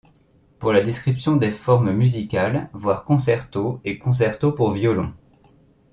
Pour 0.57 0.71
la 0.73 0.81
description 0.81 1.35
des 1.35 1.51
formes 1.51 1.91
musicales, 1.91 2.71
voir 2.73 3.03
concerto 3.03 3.79
et 3.85 3.99
concerto 3.99 4.51
pour 4.51 4.71
violon. 4.71 5.13